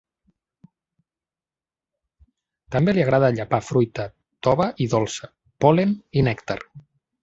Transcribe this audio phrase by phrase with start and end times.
[2.77, 4.09] També li agrada llepar fruita
[4.51, 5.35] tova i dolça,
[5.65, 6.63] pol·len i nèctar.